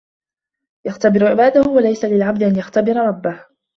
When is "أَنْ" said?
2.43-2.55